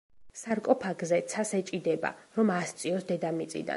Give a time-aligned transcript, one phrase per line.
[0.43, 3.69] სარკოფაგზე ცას ეჭიდება, რომ ასწიოს დედამიწიდან.